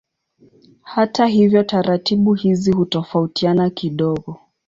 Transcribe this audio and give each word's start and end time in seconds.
Hata 0.81 1.25
hivyo 1.25 1.63
taratibu 1.63 2.33
hizi 2.33 2.71
hutofautiana 2.71 3.69
kidogo. 3.69 4.39